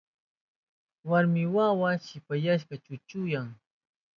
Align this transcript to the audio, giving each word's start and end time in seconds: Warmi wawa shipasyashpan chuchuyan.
Warmi 1.09 1.43
wawa 1.55 1.89
shipasyashpan 2.05 2.81
chuchuyan. 2.85 3.47